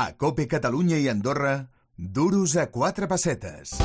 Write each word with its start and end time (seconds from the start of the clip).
A 0.00 0.16
Cope 0.16 0.48
Catalunya 0.48 0.96
i 0.96 1.08
Andorra, 1.12 1.68
duros 1.94 2.56
a 2.56 2.70
quatre 2.72 3.06
pessetes. 3.06 3.76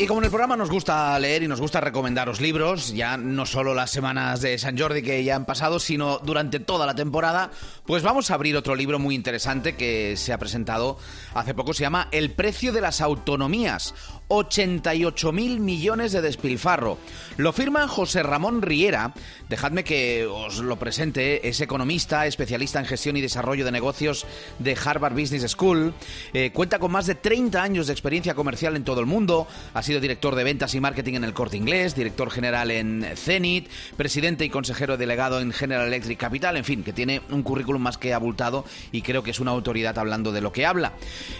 Y 0.00 0.06
como 0.06 0.20
en 0.20 0.24
el 0.24 0.30
programa 0.30 0.56
nos 0.56 0.70
gusta 0.70 1.18
leer 1.18 1.42
y 1.42 1.46
nos 1.46 1.60
gusta 1.60 1.80
recomendaros 1.80 2.40
libros, 2.40 2.94
ya 2.94 3.18
no 3.18 3.44
solo 3.44 3.74
las 3.74 3.90
semanas 3.90 4.40
de 4.40 4.56
San 4.58 4.78
Jordi 4.78 5.02
que 5.02 5.22
ya 5.22 5.36
han 5.36 5.44
pasado, 5.44 5.78
sino 5.78 6.18
durante 6.20 6.58
toda 6.58 6.86
la 6.86 6.94
temporada, 6.94 7.50
pues 7.84 8.02
vamos 8.02 8.30
a 8.30 8.34
abrir 8.34 8.56
otro 8.56 8.74
libro 8.74 8.98
muy 8.98 9.14
interesante 9.14 9.76
que 9.76 10.16
se 10.16 10.32
ha 10.32 10.38
presentado 10.38 10.98
hace 11.34 11.52
poco, 11.52 11.74
se 11.74 11.82
llama 11.82 12.08
El 12.12 12.32
precio 12.32 12.72
de 12.72 12.80
las 12.80 13.02
autonomías, 13.02 13.94
88 14.30 15.32
mil 15.32 15.58
millones 15.58 16.12
de 16.12 16.22
despilfarro. 16.22 16.98
Lo 17.36 17.52
firma 17.52 17.88
José 17.88 18.22
Ramón 18.22 18.62
Riera. 18.62 19.12
Dejadme 19.48 19.82
que 19.82 20.24
os 20.26 20.60
lo 20.60 20.78
presente. 20.78 21.48
Es 21.48 21.60
economista, 21.60 22.26
especialista 22.26 22.78
en 22.78 22.86
gestión 22.86 23.16
y 23.16 23.20
desarrollo 23.20 23.64
de 23.64 23.72
negocios 23.72 24.26
de 24.60 24.78
Harvard 24.82 25.14
Business 25.14 25.50
School. 25.50 25.92
Eh, 26.32 26.52
cuenta 26.52 26.78
con 26.78 26.92
más 26.92 27.06
de 27.06 27.16
30 27.16 27.60
años 27.60 27.88
de 27.88 27.92
experiencia 27.92 28.34
comercial 28.34 28.76
en 28.76 28.84
todo 28.84 29.00
el 29.00 29.06
mundo. 29.06 29.48
Ha 29.74 29.82
sido 29.82 29.98
director 29.98 30.36
de 30.36 30.44
ventas 30.44 30.74
y 30.76 30.80
marketing 30.80 31.14
en 31.14 31.24
el 31.24 31.34
Corte 31.34 31.56
Inglés, 31.56 31.96
director 31.96 32.30
general 32.30 32.70
en 32.70 33.04
Zenit, 33.16 33.68
presidente 33.96 34.44
y 34.44 34.50
consejero 34.50 34.96
delegado 34.96 35.40
en 35.40 35.52
General 35.52 35.88
Electric 35.88 36.18
Capital. 36.18 36.56
En 36.56 36.64
fin, 36.64 36.84
que 36.84 36.92
tiene 36.92 37.20
un 37.30 37.42
currículum 37.42 37.82
más 37.82 37.98
que 37.98 38.14
abultado 38.14 38.64
y 38.92 39.02
creo 39.02 39.24
que 39.24 39.32
es 39.32 39.40
una 39.40 39.50
autoridad 39.50 39.98
hablando 39.98 40.30
de 40.30 40.40
lo 40.40 40.52
que 40.52 40.66
habla. 40.66 40.92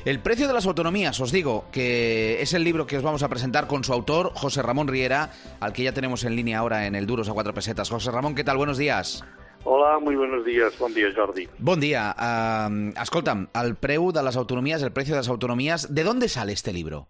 El 0.04 0.18
precio 0.18 0.48
de 0.48 0.54
las 0.54 0.66
autonomías, 0.66 1.20
os 1.20 1.30
digo, 1.30 1.66
que 1.70 2.42
es 2.42 2.52
el 2.52 2.64
libro 2.64 2.79
que 2.86 2.96
os 2.96 3.02
vamos 3.02 3.22
a 3.22 3.28
presentar 3.28 3.66
con 3.66 3.84
su 3.84 3.92
autor, 3.92 4.32
José 4.34 4.62
Ramón 4.62 4.88
Riera, 4.88 5.30
al 5.60 5.72
que 5.72 5.82
ya 5.82 5.92
tenemos 5.92 6.24
en 6.24 6.36
línea 6.36 6.58
ahora 6.58 6.86
en 6.86 6.94
el 6.94 7.06
Duros 7.06 7.28
a 7.28 7.32
cuatro 7.32 7.54
pesetas. 7.54 7.90
José 7.90 8.10
Ramón, 8.10 8.34
¿qué 8.34 8.44
tal? 8.44 8.56
Buenos 8.56 8.78
días. 8.78 9.24
Hola, 9.64 9.98
muy 9.98 10.16
buenos 10.16 10.44
días. 10.44 10.78
Buen 10.78 10.94
día, 10.94 11.08
Jordi. 11.14 11.48
Bon 11.58 11.78
dia. 11.78 12.14
Uh, 12.16 12.92
escolta'm, 13.00 13.48
el 13.62 13.76
preu 13.76 14.10
de 14.10 14.22
las 14.22 14.36
autonomías, 14.36 14.82
el 14.82 14.92
precio 14.92 15.14
de 15.14 15.20
las 15.20 15.28
autonomías, 15.28 15.94
¿de 15.94 16.02
dónde 16.02 16.28
sale 16.28 16.52
este 16.52 16.72
libro? 16.72 17.08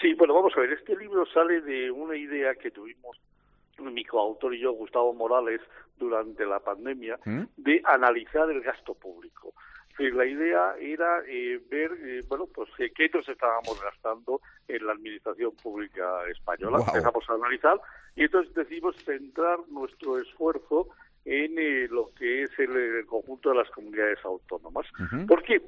Sí, 0.00 0.14
bueno, 0.14 0.34
vamos 0.34 0.52
a 0.56 0.60
ver. 0.60 0.72
Este 0.72 0.96
libro 0.96 1.26
sale 1.26 1.60
de 1.60 1.90
una 1.90 2.16
idea 2.16 2.54
que 2.54 2.70
tuvimos 2.70 3.18
mi 3.78 4.04
coautor 4.04 4.54
y 4.54 4.60
yo, 4.60 4.72
Gustavo 4.72 5.12
Morales, 5.12 5.60
durante 5.98 6.46
la 6.46 6.60
pandemia, 6.60 7.18
¿Mm? 7.24 7.42
de 7.56 7.82
analizar 7.84 8.50
el 8.50 8.62
gasto 8.62 8.94
público. 8.94 9.52
Decir, 9.96 10.14
la 10.14 10.26
idea 10.26 10.74
era 10.78 11.22
eh, 11.26 11.58
ver, 11.70 11.90
eh, 12.04 12.20
bueno, 12.28 12.46
pues 12.54 12.68
eh, 12.78 12.92
qué 12.94 13.08
nos 13.14 13.26
estábamos 13.26 13.80
gastando 13.80 14.40
en 14.68 14.86
la 14.86 14.92
administración 14.92 15.52
pública 15.62 16.28
española. 16.30 16.78
Empezamos 16.86 17.24
a 17.30 17.34
analizar 17.34 17.80
y 18.14 18.24
entonces 18.24 18.54
decidimos 18.54 18.94
centrar 19.04 19.58
nuestro 19.68 20.18
esfuerzo 20.18 20.88
en 21.24 21.58
eh, 21.58 21.88
lo 21.90 22.12
que 22.14 22.42
es 22.42 22.58
el, 22.58 22.76
el 22.76 23.06
conjunto 23.06 23.50
de 23.50 23.56
las 23.56 23.70
comunidades 23.70 24.18
autónomas. 24.24 24.86
Ujú. 25.00 25.26
¿Por 25.26 25.42
qué? 25.42 25.62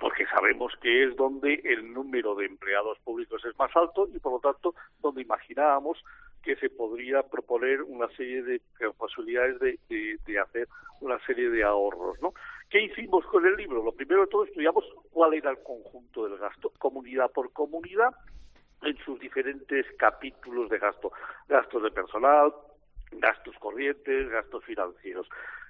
Porque 0.00 0.24
sabemos 0.26 0.72
que 0.80 1.04
es 1.04 1.16
donde 1.16 1.60
el 1.64 1.92
número 1.92 2.34
de 2.36 2.46
empleados 2.46 2.98
públicos 3.00 3.44
es 3.44 3.58
más 3.58 3.70
alto 3.76 4.08
y, 4.14 4.18
por 4.20 4.32
lo 4.32 4.40
tanto, 4.40 4.74
donde 5.00 5.22
imaginábamos 5.22 6.02
que 6.42 6.56
se 6.56 6.70
podría 6.70 7.22
proponer 7.22 7.82
una 7.82 8.08
serie 8.16 8.42
de 8.42 8.56
eh, 8.56 8.90
posibilidades 8.96 9.58
de, 9.60 9.78
de- 9.88 10.38
hacer 10.38 10.68
una 11.00 11.18
serie 11.26 11.50
de 11.50 11.62
ahorros, 11.62 12.20
¿no? 12.20 12.32
¿Qué 12.68 12.82
hicimos 12.82 13.24
con 13.26 13.44
el 13.46 13.56
libro? 13.56 13.82
Lo 13.82 13.92
primero 13.92 14.22
de 14.22 14.26
todo 14.28 14.44
estudiamos 14.44 14.84
cuál 15.10 15.34
era 15.34 15.50
el 15.50 15.58
conjunto 15.62 16.28
del 16.28 16.38
gasto, 16.38 16.72
comunidad 16.78 17.30
por 17.32 17.52
comunidad, 17.52 18.14
en 18.82 18.96
sus 19.04 19.18
diferentes 19.20 19.86
capítulos 19.98 20.70
de 20.70 20.78
gasto, 20.78 21.12
gastos 21.48 21.82
de 21.82 21.90
personal, 21.90 22.54
gastos 23.12 23.54
corrientes, 23.58 24.28
gastos 24.30 24.64
financieros. 24.64 25.28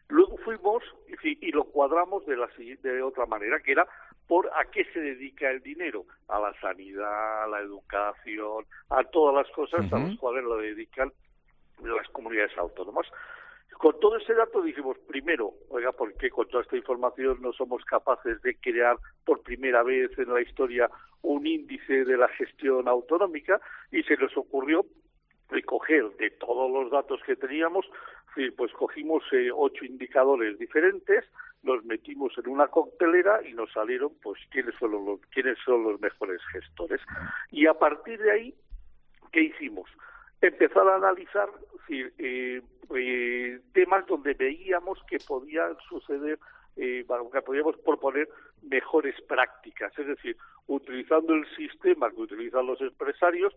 Luego 0.09 0.37
fuimos 0.39 0.83
y, 1.23 1.49
y 1.49 1.53
lo 1.53 1.65
cuadramos 1.65 2.27
de 2.27 2.37
la 2.37 2.49
de 2.57 3.03
otra 3.03 3.27
manera, 3.27 3.61
que 3.61 3.73
era 3.73 3.87
por 4.31 4.47
a 4.47 4.64
qué 4.70 4.84
se 4.92 5.00
dedica 5.00 5.50
el 5.50 5.61
dinero, 5.61 6.05
a 6.28 6.39
la 6.39 6.55
sanidad, 6.61 7.42
a 7.42 7.48
la 7.48 7.59
educación, 7.62 8.65
a 8.88 9.03
todas 9.03 9.34
las 9.34 9.53
cosas 9.53 9.93
a 9.93 9.99
las 9.99 10.16
cuales 10.19 10.44
lo 10.44 10.56
dedican 10.56 11.12
las 11.82 12.09
comunidades 12.10 12.56
autónomas. 12.56 13.09
Con 13.72 13.99
todo 13.99 14.19
ese 14.19 14.32
dato 14.34 14.62
dijimos, 14.62 14.97
primero, 15.09 15.55
oiga, 15.69 15.91
¿por 15.91 16.15
qué 16.15 16.31
con 16.31 16.47
toda 16.47 16.62
esta 16.62 16.77
información 16.77 17.43
no 17.43 17.53
somos 17.53 17.84
capaces 17.84 18.41
de 18.43 18.55
crear 18.55 18.99
por 19.25 19.43
primera 19.43 19.82
vez 19.82 20.16
en 20.16 20.32
la 20.32 20.41
historia 20.41 20.88
un 21.22 21.44
índice 21.44 22.05
de 22.05 22.16
la 22.16 22.28
gestión 22.28 22.87
autonómica? 22.87 23.60
Y 23.91 24.05
se 24.05 24.16
nos 24.16 24.37
ocurrió 24.37 24.87
recoger 25.49 26.09
de 26.19 26.31
todos 26.31 26.71
los 26.71 26.93
datos 26.93 27.21
que 27.26 27.34
teníamos, 27.34 27.84
pues 28.56 28.71
cogimos 28.75 29.25
eh, 29.32 29.50
ocho 29.53 29.84
indicadores 29.84 30.56
diferentes, 30.56 31.25
los 31.62 31.84
metimos 31.84 32.32
en 32.38 32.48
una 32.48 32.69
coctelera 32.69 33.47
y 33.47 33.53
nos 33.53 33.72
salieron 33.72 34.12
pues 34.22 34.41
quiénes 34.50 34.75
son 34.78 34.93
los 34.93 35.21
quiénes 35.32 35.59
son 35.65 35.84
los 35.84 36.00
mejores 36.00 36.41
gestores. 36.53 37.00
Y 37.50 37.66
a 37.66 37.75
partir 37.75 38.21
de 38.21 38.31
ahí, 38.31 38.54
¿qué 39.32 39.43
hicimos? 39.43 39.91
Empezar 40.41 40.88
a 40.88 40.97
analizar 40.97 41.49
sí, 41.87 42.03
eh, 42.19 42.62
eh, 42.94 43.60
temas 43.72 44.06
donde 44.06 44.34
veíamos 44.34 44.99
que 45.09 45.19
podían 45.19 45.76
suceder, 45.88 46.38
eh, 46.76 47.04
que 47.32 47.43
podíamos 47.43 47.76
proponer 47.78 48.28
mejores 48.62 49.20
prácticas, 49.22 49.97
es 49.99 50.06
decir, 50.06 50.37
utilizando 50.66 51.34
el 51.34 51.47
sistema 51.56 52.10
que 52.10 52.22
utilizan 52.22 52.66
los 52.66 52.81
empresarios, 52.81 53.54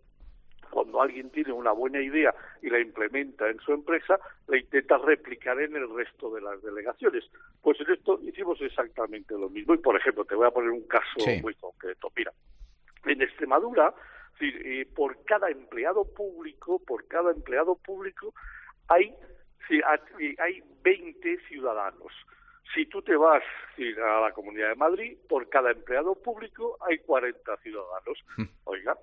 cuando 0.74 1.02
alguien 1.02 1.30
tiene 1.30 1.52
una 1.54 1.72
buena 1.72 2.02
idea 2.02 2.34
y 2.64 2.70
la 2.70 2.80
implementa 2.80 3.48
en 3.48 3.60
su 3.60 3.72
empresa, 3.74 4.20
la 4.48 4.58
intenta 4.58 4.98
replicar 4.98 5.62
en 5.62 5.76
el 5.76 5.88
resto 5.96 6.34
de 6.34 6.42
las 6.42 6.62
delegaciones. 6.64 7.24
Pues 7.62 7.80
en 7.82 7.92
esto 7.92 8.20
hicimos 8.24 8.60
exactamente 8.60 9.36
lo 9.38 9.50
mismo. 9.50 9.76
Y, 9.76 9.78
por 9.78 9.96
ejemplo, 9.96 10.26
te 10.26 10.34
voy 10.34 10.48
a 10.48 10.52
poner 10.52 10.72
un 10.72 10.88
caso 10.88 11.20
Sí. 11.20 11.40
muy 11.44 11.54
concreto. 11.56 12.12
Mira, 12.18 12.32
en 13.06 13.22
Extremadura, 13.22 13.94
eh, 14.42 14.88
por 14.96 15.24
cada 15.26 15.50
empleado 15.52 16.04
público, 16.06 16.80
por 16.80 17.08
cada 17.08 17.32
empleado 17.32 17.76
público, 17.76 18.34
hay, 18.88 19.14
eh, 19.70 20.36
hay 20.40 20.64
20 20.84 21.38
ciudadanos. 21.48 22.12
Si 22.74 22.88
tú 22.88 23.02
te 23.04 23.16
vas 23.16 23.44
a 23.78 24.22
la 24.22 24.32
Comunidad 24.34 24.70
de 24.70 24.76
Madrid, 24.76 25.18
por 25.30 25.48
cada 25.50 25.72
empleado 25.72 26.16
público 26.16 26.78
hay 26.82 26.98
40 27.00 27.56
ciudadanos. 27.58 28.26
Oiga, 28.64 28.98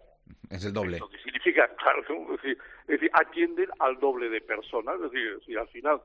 Es 0.51 0.65
el 0.65 0.73
doble. 0.73 0.99
lo 0.99 1.09
que 1.09 1.19
significa, 1.19 1.69
claro, 1.79 2.03
es 2.03 2.43
decir, 2.43 2.59
es 2.83 2.89
decir, 2.89 3.11
atienden 3.13 3.69
al 3.79 3.99
doble 3.99 4.29
de 4.29 4.41
personas, 4.41 4.97
es 4.97 5.11
decir, 5.11 5.39
si 5.47 5.57
al 5.57 5.69
final 5.69 6.01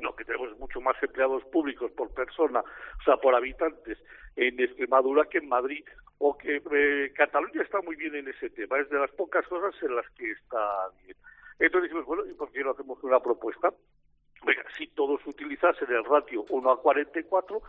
lo 0.00 0.14
que 0.14 0.24
tenemos 0.24 0.52
es 0.52 0.58
mucho 0.58 0.80
más 0.80 0.96
empleados 1.02 1.44
públicos 1.46 1.90
por 1.92 2.12
persona, 2.14 2.60
o 2.60 3.02
sea, 3.04 3.16
por 3.16 3.34
habitantes 3.34 3.98
en 4.36 4.60
Extremadura 4.60 5.24
que 5.24 5.38
en 5.38 5.48
Madrid, 5.48 5.84
o 6.18 6.36
que 6.36 6.62
eh, 6.72 7.12
Cataluña 7.14 7.62
está 7.62 7.80
muy 7.80 7.96
bien 7.96 8.14
en 8.14 8.28
ese 8.28 8.50
tema, 8.50 8.78
es 8.78 8.88
de 8.90 8.98
las 8.98 9.10
pocas 9.12 9.46
cosas 9.46 9.74
en 9.82 9.96
las 9.96 10.08
que 10.10 10.30
está 10.30 10.88
bien. 11.04 11.16
Entonces 11.58 11.90
dijimos, 11.90 12.06
bueno, 12.06 12.26
¿y 12.26 12.34
por 12.34 12.52
qué 12.52 12.62
no 12.62 12.70
hacemos 12.70 13.02
una 13.02 13.20
propuesta? 13.20 13.72
Si 14.76 14.86
todos 14.88 15.20
utilizasen 15.26 15.90
el 15.90 16.04
ratio 16.04 16.44
1 16.48 16.70
a 16.70 16.80
44, 16.80 17.60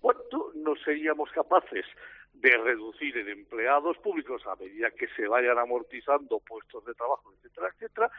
¿cuánto 0.00 0.52
no 0.56 0.76
seríamos 0.76 1.30
capaces 1.30 1.86
de 2.34 2.56
reducir 2.56 3.16
en 3.16 3.28
empleados 3.28 3.98
públicos 3.98 4.42
a 4.46 4.56
medida 4.56 4.90
que 4.92 5.08
se 5.16 5.26
vayan 5.26 5.58
amortizando 5.58 6.40
puestos 6.40 6.84
de 6.84 6.94
trabajo, 6.94 7.32
etcétera, 7.34 7.68
etcétera? 7.74 8.10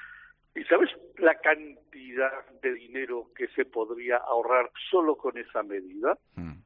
¿Y 0.56 0.64
sabes 0.66 0.90
la 1.18 1.36
cantidad 1.36 2.46
de 2.62 2.74
dinero 2.74 3.28
que 3.36 3.48
se 3.50 3.66
podría 3.66 4.18
ahorrar 4.18 4.72
solo 4.90 5.16
con 5.16 5.38
esa 5.38 5.64
medida? 5.64 6.18
Mm. 6.36 6.60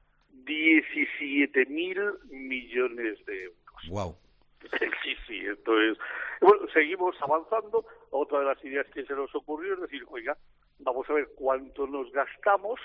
17 0.45 1.65
mil 1.67 1.99
millones 2.31 3.23
de 3.25 3.43
euros. 3.43 3.89
Wow. 3.89 4.15
Sí, 5.03 5.15
sí, 5.27 5.39
entonces, 5.45 5.97
bueno, 6.39 6.65
seguimos 6.73 7.17
avanzando. 7.21 7.85
Otra 8.11 8.39
de 8.39 8.45
las 8.45 8.63
ideas 8.63 8.87
que 8.93 9.05
se 9.05 9.13
nos 9.13 9.35
ocurrió 9.35 9.73
es 9.73 9.81
decir, 9.81 10.05
oiga, 10.07 10.37
vamos 10.79 11.09
a 11.09 11.13
ver 11.13 11.27
cuánto 11.35 11.85
nos 11.85 12.09
gastamos 12.13 12.79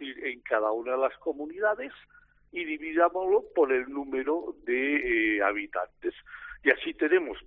en 0.00 0.40
cada 0.40 0.72
una 0.72 0.92
de 0.92 0.98
las 0.98 1.16
comunidades 1.18 1.92
y 2.52 2.64
dividámoslo 2.64 3.44
por 3.54 3.72
el 3.72 3.90
número 3.90 4.54
de 4.64 5.36
eh, 5.36 5.42
habitantes. 5.42 6.14
Y 6.62 6.70
así 6.70 6.94
tenemos 6.94 7.38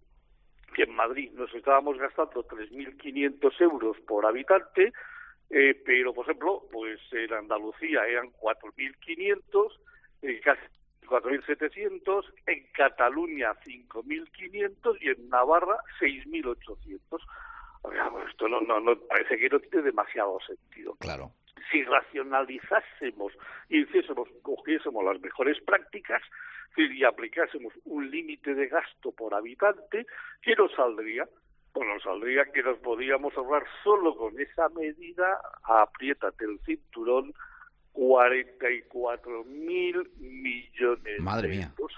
que 0.74 0.84
en 0.84 0.96
Madrid 0.96 1.31
nos 1.34 1.54
estábamos 1.54 1.98
gastando 1.98 2.44
3.500 2.46 3.62
euros 3.62 3.98
por 4.02 4.25
habitante, 4.25 4.92
eh, 5.50 5.81
pero, 5.86 6.13
por 6.13 6.25
ejemplo, 6.25 6.68
pues 6.72 7.00
en 7.12 7.31
Andalucía 7.34 8.06
eran 8.06 8.31
4.500, 8.34 9.72
eh, 10.24 10.42
casi 10.44 10.62
4.700, 11.06 12.25
en 12.48 12.66
Cataluña 12.74 13.54
5.500 13.63 14.98
y 15.00 15.10
en 15.10 15.30
Navarra 15.30 15.78
6.800. 16.02 17.22
Oiga, 17.84 18.10
pues 18.12 18.30
Esto 18.31 18.50
no, 18.50 18.60
no, 18.62 18.80
no, 18.80 19.00
parece 19.02 19.38
que 19.38 19.48
no 19.48 19.60
tiene 19.60 19.86
demasiado 19.86 20.40
sentido 20.46 20.96
Claro. 20.96 21.31
Si 21.72 21.84
racionalizásemos 21.84 23.34
y 23.70 23.82
hiciésemos, 23.82 24.30
cogiésemos 24.42 25.04
las 25.04 25.20
mejores 25.22 25.60
prácticas 25.64 26.22
y 26.78 27.04
aplicásemos 27.04 27.74
un 27.86 28.10
límite 28.10 28.54
de 28.54 28.68
gasto 28.68 29.12
por 29.12 29.34
habitante, 29.34 30.06
¿qué 30.42 30.56
nos 30.56 30.72
saldría? 30.74 31.28
Pues 31.74 31.88
nos 31.88 32.04
saldría 32.04 32.46
que 32.52 32.64
nos 32.64 32.78
podíamos 32.80 33.36
ahorrar 33.38 33.64
solo 33.84 34.16
con 34.16 34.40
esa 34.40 34.70
medida, 34.70 35.40
apriétate 35.64 36.46
el 36.46 36.60
cinturón, 36.66 37.34
44 37.94 39.44
mil 39.46 40.10
millones 40.18 41.20
Madre 41.22 41.48
de 41.50 41.56
mía. 41.56 41.72
euros. 41.78 41.94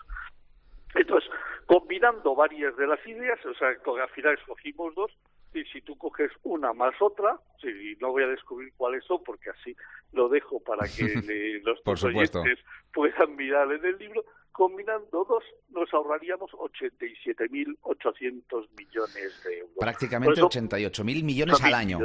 Entonces, 0.94 1.30
combinando 1.66 2.36
varias 2.36 2.76
de 2.78 2.88
las 2.88 3.06
ideas, 3.06 3.44
o 3.46 3.54
sea, 3.56 3.70
al 3.70 4.10
final 4.10 4.36
escogimos 4.36 4.94
dos, 4.96 5.12
y 5.54 5.64
si 5.66 5.82
tú 5.82 5.98
coges 5.98 6.32
una 6.44 6.72
más 6.74 6.94
otra, 7.02 7.40
sí, 7.62 7.96
no 8.00 8.12
voy 8.12 8.24
a 8.24 8.28
descubrir 8.28 8.72
cuáles 8.78 9.04
son, 9.06 9.24
porque 9.24 9.50
así 9.50 9.76
lo 10.12 10.30
dejo 10.30 10.60
para 10.62 10.88
que 10.88 11.04
le- 11.26 11.60
los 11.62 11.80
Por 11.82 11.98
oyentes 12.06 12.60
puedan 12.94 13.36
mirar 13.36 13.72
en 13.72 13.84
el 13.86 13.98
libro, 13.98 14.24
combinando 14.52 15.24
dos, 15.26 15.44
nos 15.70 15.92
ahorraríamos 15.94 16.52
87.800 16.52 18.68
millones 18.78 19.44
de 19.44 19.58
euros. 19.60 19.76
Prácticamente 19.80 20.42
Por 20.42 20.52
eso, 20.52 20.60
88.000 20.60 21.24
millones 21.24 21.64
al 21.64 21.74
año. 21.74 22.00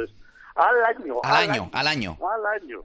Al 0.55 0.83
año. 0.85 1.19
Al 1.23 1.49
año, 1.49 1.69
al 1.73 1.87
año. 1.87 2.17
Al 2.29 2.45
año. 2.61 2.83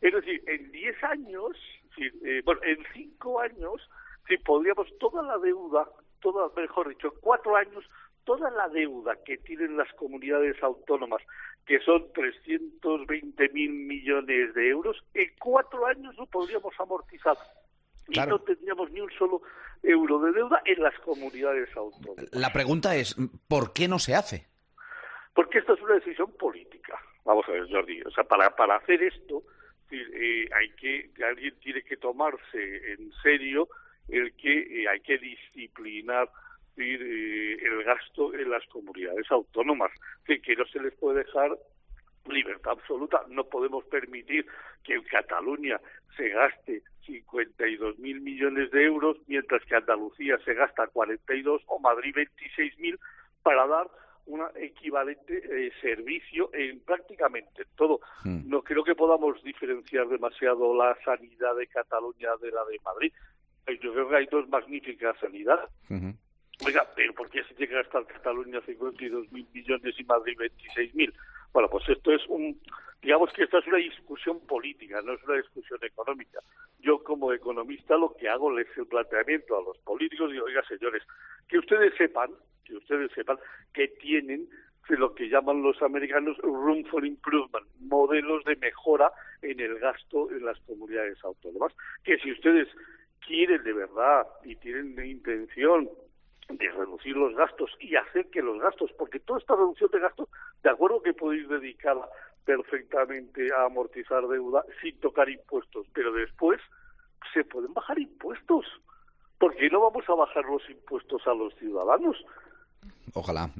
Es 0.00 0.14
decir, 0.14 0.42
en 0.46 0.70
10 0.70 1.04
años, 1.04 1.56
eh, 1.96 2.40
bueno, 2.44 2.60
en 2.64 2.78
5 2.94 3.40
años, 3.40 3.90
si 4.28 4.36
podríamos 4.38 4.86
toda 4.98 5.22
la 5.24 5.36
deuda, 5.38 5.88
toda, 6.20 6.48
mejor 6.56 6.88
dicho, 6.88 7.08
en 7.12 7.20
4 7.20 7.56
años, 7.56 7.84
toda 8.28 8.50
la 8.50 8.68
deuda 8.68 9.16
que 9.24 9.38
tienen 9.38 9.78
las 9.78 9.90
comunidades 9.94 10.62
autónomas, 10.62 11.22
que 11.64 11.80
son 11.80 12.12
320 12.12 13.48
mil 13.54 13.70
millones 13.70 14.52
de 14.52 14.68
euros, 14.68 15.02
en 15.14 15.30
4 15.40 15.86
años 15.86 16.14
lo 16.18 16.26
podríamos 16.26 16.74
amortizar. 16.78 17.38
Y 18.06 18.20
no 18.20 18.38
tendríamos 18.40 18.90
ni 18.90 19.00
un 19.00 19.10
solo 19.12 19.40
euro 19.82 20.18
de 20.18 20.32
deuda 20.32 20.60
en 20.66 20.82
las 20.82 20.94
comunidades 20.98 21.74
autónomas. 21.74 22.28
La 22.32 22.52
pregunta 22.52 22.96
es, 22.96 23.16
¿por 23.48 23.72
qué 23.72 23.88
no 23.88 23.98
se 23.98 24.14
hace? 24.14 24.46
Porque 25.34 25.60
esto 25.60 25.72
es 25.72 25.80
una 25.80 25.94
decisión 25.94 26.30
política. 26.32 27.00
Vamos 27.24 27.48
a 27.48 27.52
ver, 27.52 27.66
Jordi. 27.70 28.02
O 28.02 28.10
sea, 28.10 28.24
para, 28.24 28.54
para 28.54 28.76
hacer 28.76 29.02
esto, 29.02 29.42
eh, 29.90 30.46
hay 30.54 30.68
que, 30.72 31.10
alguien 31.24 31.58
tiene 31.60 31.80
que 31.80 31.96
tomarse 31.96 32.92
en 32.92 33.10
serio 33.22 33.68
el 34.06 34.34
que 34.34 34.82
eh, 34.82 34.86
hay 34.86 35.00
que 35.00 35.16
disciplinar 35.16 36.28
sí, 36.78 36.96
eh, 36.98 37.58
el 37.60 37.84
gasto 37.84 38.32
en 38.34 38.50
las 38.50 38.64
comunidades 38.68 39.30
autónomas. 39.30 39.90
Que 40.24 40.56
no 40.56 40.64
se 40.66 40.80
les 40.80 40.94
puede 40.94 41.24
dejar 41.24 41.50
libertad 42.28 42.72
absoluta. 42.72 43.22
No 43.28 43.44
podemos 43.44 43.84
permitir 43.86 44.46
que 44.84 44.94
en 44.94 45.02
Cataluña 45.04 45.80
se 46.16 46.28
gaste 46.28 46.82
52 47.06 47.98
mil 47.98 48.20
millones 48.20 48.70
de 48.70 48.84
euros, 48.84 49.16
mientras 49.26 49.64
que 49.64 49.76
Andalucía 49.76 50.38
se 50.44 50.54
gasta 50.54 50.86
42 50.86 51.62
o 51.66 51.78
Madrid 51.78 52.12
26 52.14 52.78
mil 52.78 52.98
para 53.42 53.66
dar 53.66 53.88
un 54.26 54.42
equivalente 54.56 55.38
eh, 55.38 55.72
servicio 55.80 56.50
en 56.52 56.80
prácticamente 56.80 57.64
todo. 57.76 58.00
Hmm. 58.24 58.42
No 58.46 58.62
creo 58.62 58.84
que 58.84 58.94
podamos 58.94 59.42
diferenciar 59.42 60.06
demasiado 60.08 60.76
la 60.76 60.96
sanidad 61.02 61.56
de 61.56 61.66
Cataluña 61.66 62.30
de 62.42 62.50
la 62.50 62.64
de 62.66 62.78
Madrid. 62.84 63.12
Yo 63.82 63.92
creo 63.92 64.08
que 64.08 64.16
hay 64.16 64.26
dos 64.26 64.48
magníficas 64.48 65.18
sanidades. 65.18 65.70
Oiga, 66.64 66.86
pero 66.96 67.14
¿por 67.14 67.30
qué 67.30 67.44
se 67.44 67.54
que 67.54 67.66
gastar 67.66 68.06
Cataluña 68.06 68.60
52 68.62 69.32
mil 69.32 69.46
millones 69.52 69.94
y 69.98 70.04
Madrid 70.04 70.36
26 70.38 70.94
mil? 70.94 71.14
Bueno, 71.52 71.68
pues 71.70 71.88
esto 71.88 72.12
es 72.12 72.26
un, 72.28 72.60
digamos 73.00 73.32
que 73.32 73.44
esta 73.44 73.58
es 73.58 73.66
una 73.66 73.78
discusión 73.78 74.40
política, 74.40 75.00
no 75.02 75.14
es 75.14 75.22
una 75.24 75.36
discusión 75.36 75.78
económica. 75.82 76.40
Yo 76.80 77.02
como 77.04 77.32
economista 77.32 77.96
lo 77.96 78.14
que 78.16 78.28
hago 78.28 78.58
es 78.58 78.66
el 78.76 78.86
planteamiento 78.86 79.56
a 79.56 79.62
los 79.62 79.78
políticos 79.78 80.32
y 80.34 80.38
oiga 80.38 80.62
señores, 80.66 81.02
que 81.48 81.58
ustedes 81.58 81.94
sepan, 81.96 82.30
que 82.64 82.74
ustedes 82.76 83.10
sepan 83.12 83.38
que 83.72 83.88
tienen 83.88 84.48
lo 84.96 85.14
que 85.14 85.28
llaman 85.28 85.62
los 85.62 85.80
americanos 85.82 86.38
room 86.38 86.84
for 86.86 87.04
improvement, 87.04 87.66
modelos 87.80 88.42
de 88.44 88.56
mejora 88.56 89.12
en 89.42 89.60
el 89.60 89.78
gasto 89.78 90.30
en 90.30 90.44
las 90.44 90.58
comunidades 90.60 91.22
autónomas, 91.24 91.74
que 92.04 92.18
si 92.18 92.32
ustedes 92.32 92.68
quieren 93.26 93.62
de 93.64 93.72
verdad 93.72 94.26
y 94.44 94.56
tienen 94.56 95.04
intención 95.04 95.90
de 96.48 96.70
reducir 96.70 97.16
los 97.16 97.34
gastos 97.34 97.70
y 97.80 97.94
hacer 97.96 98.30
que 98.30 98.42
los 98.42 98.58
gastos, 98.60 98.90
porque 98.98 99.20
toda 99.20 99.38
esta 99.38 99.54
reducción 99.54 99.90
de 99.90 100.00
gastos, 100.00 100.28
de 100.62 100.70
acuerdo 100.70 101.02
que 101.02 101.12
podéis 101.12 101.48
dedicarla 101.48 102.08
perfectamente 102.44 103.48
a 103.54 103.64
amortizar 103.66 104.26
deuda 104.26 104.64
sin 104.80 104.98
tocar 105.00 105.28
impuestos, 105.28 105.86
pero 105.92 106.12
después 106.12 106.60
se 107.34 107.44
pueden 107.44 107.74
bajar 107.74 107.98
impuestos. 107.98 108.64
porque 109.38 109.68
no 109.70 109.80
vamos 109.80 110.04
a 110.08 110.14
bajar 110.14 110.44
los 110.46 110.68
impuestos 110.68 111.24
a 111.26 111.34
los 111.34 111.54
ciudadanos? 111.56 112.16
Ojalá. 113.14 113.48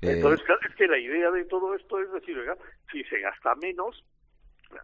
Eh, 0.00 0.12
Entonces, 0.12 0.46
claro, 0.46 0.60
es 0.68 0.74
que 0.76 0.86
la 0.86 0.98
idea 0.98 1.30
de 1.32 1.44
todo 1.46 1.74
esto 1.74 2.00
es 2.00 2.12
decir, 2.12 2.38
oiga, 2.38 2.56
si 2.92 3.02
se 3.04 3.18
gasta 3.18 3.54
menos, 3.56 4.04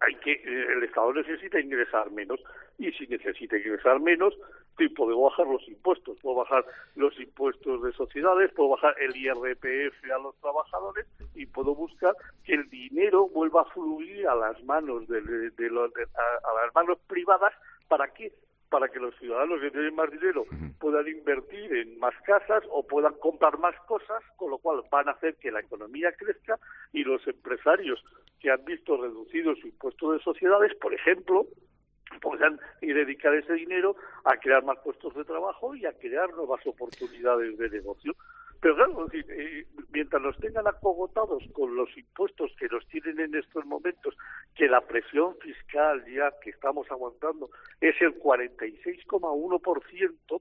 hay 0.00 0.16
que 0.16 0.32
eh, 0.32 0.66
el 0.76 0.82
Estado 0.82 1.12
necesita 1.12 1.60
ingresar 1.60 2.10
menos 2.10 2.40
y 2.78 2.90
si 2.92 3.06
necesita 3.06 3.56
ingresar 3.56 4.00
menos, 4.00 4.34
sí, 4.78 4.88
puedo 4.88 5.20
bajar 5.20 5.46
los 5.46 5.66
impuestos, 5.68 6.18
puedo 6.20 6.36
bajar 6.38 6.64
los 6.96 7.18
impuestos 7.20 7.82
de 7.82 7.92
sociedades, 7.92 8.52
puedo 8.52 8.70
bajar 8.70 8.94
el 9.00 9.14
IRPF 9.16 10.10
a 10.12 10.18
los 10.18 10.34
trabajadores 10.40 11.06
y 11.34 11.46
puedo 11.46 11.74
buscar 11.74 12.14
que 12.44 12.54
el 12.54 12.68
dinero 12.70 13.28
vuelva 13.28 13.62
a 13.62 13.66
fluir 13.66 14.26
a 14.28 14.34
las 14.34 14.62
manos 14.64 15.06
de, 15.08 15.20
de- 15.22 15.50
de 15.50 15.70
los- 15.70 15.92
de- 15.94 16.02
a, 16.02 16.50
a 16.50 16.64
las 16.64 16.74
manos 16.74 16.98
privadas 17.06 17.52
para 17.88 18.12
qué 18.12 18.32
para 18.70 18.88
que 18.88 18.98
los 18.98 19.14
ciudadanos 19.20 19.60
que 19.60 19.70
tienen 19.70 19.94
más 19.94 20.10
dinero 20.10 20.44
puedan 20.80 21.06
invertir 21.06 21.72
en 21.76 21.96
más 22.00 22.14
casas 22.26 22.64
o 22.70 22.84
puedan 22.84 23.14
comprar 23.20 23.56
más 23.60 23.76
cosas, 23.86 24.20
con 24.36 24.50
lo 24.50 24.58
cual 24.58 24.82
van 24.90 25.08
a 25.08 25.12
hacer 25.12 25.36
que 25.36 25.52
la 25.52 25.60
economía 25.60 26.10
crezca 26.16 26.58
y 26.92 27.04
los 27.04 27.24
empresarios 27.28 28.02
que 28.40 28.50
han 28.50 28.64
visto 28.64 28.96
reducido 28.96 29.54
su 29.54 29.68
impuesto 29.68 30.10
de 30.10 30.18
sociedades, 30.20 30.74
por 30.76 30.92
ejemplo, 30.92 31.46
puedan 32.24 32.58
ir 32.80 32.96
dedicar 32.96 33.34
ese 33.34 33.52
dinero 33.52 33.94
a 34.24 34.38
crear 34.38 34.64
más 34.64 34.78
puestos 34.78 35.14
de 35.14 35.24
trabajo 35.24 35.74
y 35.74 35.84
a 35.84 35.92
crear 35.92 36.30
nuevas 36.30 36.66
oportunidades 36.66 37.58
de 37.58 37.68
negocio. 37.68 38.16
Pero 38.60 38.76
claro, 38.76 39.06
eh, 39.12 39.66
mientras 39.92 40.22
nos 40.22 40.38
tengan 40.38 40.66
acogotados 40.66 41.44
con 41.52 41.76
los 41.76 41.94
impuestos 41.98 42.50
que 42.58 42.66
nos 42.68 42.88
tienen 42.88 43.20
en 43.20 43.34
estos 43.34 43.66
momentos, 43.66 44.16
que 44.54 44.68
la 44.68 44.80
presión 44.80 45.36
fiscal 45.36 46.02
ya 46.06 46.32
que 46.42 46.48
estamos 46.48 46.90
aguantando 46.90 47.50
es 47.82 47.94
el 48.00 48.18
46,1%, 48.18 50.40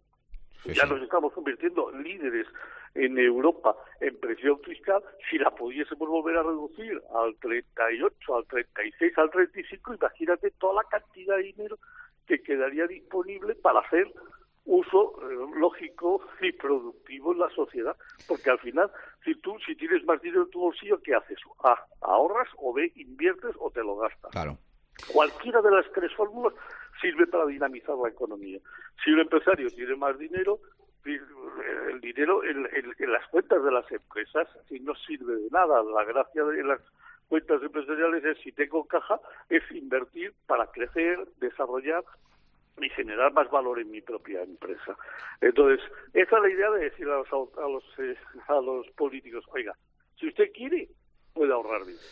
Sí, 0.64 0.74
ya 0.74 0.84
sí. 0.84 0.90
nos 0.90 1.02
estamos 1.02 1.34
convirtiendo 1.34 1.92
en 1.92 2.04
líderes 2.04 2.48
en 2.96 3.18
Europa 3.18 3.76
en 4.00 4.18
presión 4.20 4.60
fiscal. 4.62 5.04
Si 5.30 5.38
la 5.38 5.52
pudiésemos 5.52 6.08
volver 6.08 6.38
a 6.38 6.44
reducir 6.44 7.02
al 7.14 7.36
38, 7.38 8.36
al 8.36 8.46
36, 8.46 9.18
al 9.18 9.30
35, 9.30 9.94
imagínate 9.96 10.52
toda 10.52 10.84
la 10.84 10.90
cantidad 10.90 11.38
de 11.38 11.44
dinero 11.44 11.78
que 12.28 12.42
quedaría 12.42 12.88
disponible 12.88 13.56
para 13.56 13.80
hacer 13.80 14.12
uso 14.66 15.16
eh, 15.22 15.60
lógico 15.60 16.22
y 16.42 16.52
productivo 16.54 17.34
en 17.34 17.40
la 17.40 17.50
sociedad. 17.50 17.96
Porque 18.28 18.50
al 18.50 18.60
final, 18.60 18.92
si 19.24 19.36
tú 19.36 19.58
si 19.66 19.76
tienes 19.76 20.04
más 20.06 20.22
dinero 20.22 20.44
en 20.44 20.52
tu 20.52 20.62
bolsillo, 20.62 21.02
¿qué 21.02 21.16
haces? 21.16 21.38
A, 21.64 21.78
ahorras 22.02 22.48
o 22.58 22.74
B, 22.74 22.92
inviertes 22.96 23.56
o 23.60 23.70
te 23.72 23.82
lo 23.82 23.98
gastas. 23.98 24.32
Claro. 24.32 24.58
Cualquiera 25.12 25.62
de 25.62 25.72
las 25.72 25.92
tres 25.92 26.14
fórmulas 26.14 26.54
sirve 27.02 27.28
para 27.28 27.46
dinamizar 27.46 27.96
la 27.96 28.10
economía. 28.10 28.60
Si 29.04 29.12
un 29.12 29.20
empresario 29.20 29.70
tiene 29.70 29.96
más 29.96 30.18
dinero, 30.18 30.60
el 31.06 32.00
dinero 32.02 32.44
en, 32.44 32.64
las 33.12 33.28
cuentas 33.28 33.64
de 33.64 33.72
las 33.72 33.92
empresas 33.92 34.48
si 34.70 34.80
no 34.80 34.96
sirve 34.96 35.36
de 35.36 35.50
nada. 35.52 35.84
La 35.84 36.04
gracia 36.06 36.44
de 36.44 36.64
las 36.64 36.80
cuentas 37.28 37.62
empresariales 37.62 38.24
es, 38.24 38.38
si 38.44 38.52
tengo 38.52 38.86
caja, 38.86 39.20
es 39.50 39.64
invertir 39.72 40.34
para 40.48 40.68
crecer, 40.68 41.20
desarrollar 41.40 42.04
y 42.82 42.90
generar 42.90 43.34
más 43.34 43.50
valor 43.52 43.80
en 43.80 43.92
mi 43.92 44.02
propia 44.02 44.44
empresa. 44.44 44.98
Entonces, 45.42 45.86
esa 46.14 46.38
es 46.38 46.42
la 46.42 46.50
idea 46.50 46.72
de 46.72 46.84
decir 46.86 47.08
a 47.08 47.18
los, 47.18 47.32
a 47.32 47.68
los, 47.68 47.84
eh, 48.00 48.18
a 48.48 48.62
los 48.62 48.90
políticos, 48.92 49.46
oiga, 49.50 49.76
si 50.20 50.28
usted 50.28 50.52
quiere, 50.54 50.90
puede 51.34 51.54
ahorrar 51.54 51.82
dinero. 51.82 52.04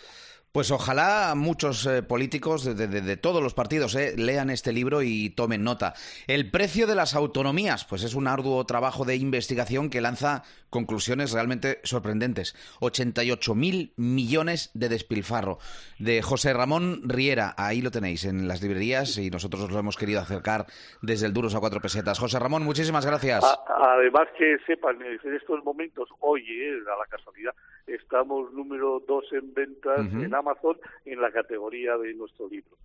Pues 0.52 0.70
ojalá 0.70 1.34
muchos 1.34 1.86
eh, 1.86 2.04
políticos 2.04 2.66
de, 2.66 2.88
de- 2.88 3.16
todos 3.18 3.42
los 3.42 3.54
partidos 3.54 3.96
eh, 3.96 4.16
lean 4.18 4.50
este 4.50 4.74
libro 4.74 5.02
y 5.02 5.30
tomen 5.30 5.64
nota. 5.64 5.94
El 6.28 6.52
precio 6.52 6.88
de 6.88 6.96
las 6.96 7.16
autonomías, 7.16 7.86
pues 7.86 8.04
es 8.04 8.16
un 8.16 8.28
arduo 8.28 8.66
trabajo 8.66 9.06
de 9.06 9.16
investigación 9.16 9.90
que 9.90 10.02
lanza 10.02 10.44
conclusiones 10.70 11.32
realmente 11.32 11.80
sorprendentes. 11.84 12.54
88.000 12.82 13.94
millones 13.96 14.72
de 14.74 14.90
despilfarro. 14.90 15.58
De 16.00 16.22
José 16.22 16.52
Ramón 16.54 17.02
Riera, 17.06 17.54
ahí 17.58 17.82
lo 17.82 17.90
tenéis 17.92 18.26
en 18.26 18.50
las 18.50 18.62
librerías 18.62 19.18
y 19.18 19.30
nosotros 19.30 19.64
os 19.64 19.72
lo 19.72 19.80
hemos 19.80 19.96
querido 19.96 20.20
acercar 20.20 20.66
desde 21.02 21.28
el 21.28 21.34
Duros 21.34 21.56
a 21.56 21.62
cuatro 21.62 21.80
pesetas. 21.80 22.20
José 22.20 22.40
Ramón, 22.40 22.64
muchísimas 22.64 23.06
gracias. 23.06 23.42
Además 23.82 24.28
que 24.38 24.58
sepan, 24.68 24.98
en 25.02 25.34
estos 25.36 25.64
momentos, 25.64 26.10
hoy, 26.20 26.42
eh, 26.42 26.74
a 26.94 27.00
la 27.00 27.06
casualidad, 27.10 27.52
estamos 27.88 28.52
número 28.54 29.02
dos 29.08 29.26
en 29.32 29.54
ventas 29.54 30.00
en 30.00 30.34
Amazon 30.34 30.78
en 31.06 31.22
la 31.22 31.32
categoría 31.32 31.98
de 31.98 32.14
nuestro 32.14 32.48
libro. 32.48 32.78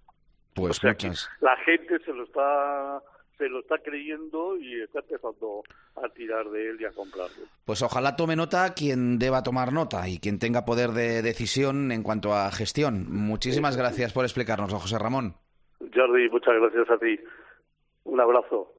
Pues 0.54 0.78
o 0.78 0.80
sea 0.80 0.94
que 0.94 1.08
muchas. 1.08 1.28
la 1.40 1.56
gente 1.58 1.98
se 2.00 2.12
lo 2.12 2.24
está 2.24 3.02
se 3.36 3.48
lo 3.48 3.60
está 3.60 3.76
creyendo 3.78 4.56
y 4.56 4.80
está 4.80 5.00
empezando 5.00 5.62
a 5.96 6.08
tirar 6.08 6.48
de 6.48 6.70
él 6.70 6.80
y 6.80 6.84
a 6.86 6.92
comprarlo. 6.92 7.44
Pues 7.64 7.82
ojalá 7.82 8.16
tome 8.16 8.34
nota 8.36 8.72
quien 8.74 9.18
deba 9.18 9.42
tomar 9.42 9.72
nota 9.72 10.08
y 10.08 10.18
quien 10.18 10.38
tenga 10.38 10.64
poder 10.64 10.90
de 10.90 11.22
decisión 11.22 11.92
en 11.92 12.02
cuanto 12.02 12.32
a 12.32 12.50
gestión. 12.50 13.06
Muchísimas 13.10 13.76
gracias 13.76 14.12
por 14.12 14.24
explicarnos, 14.24 14.72
José 14.72 14.98
Ramón. 14.98 15.34
Jordi, 15.94 16.28
muchas 16.30 16.54
gracias 16.54 16.90
a 16.90 16.98
ti. 16.98 17.20
Un 18.04 18.20
abrazo. 18.20 18.72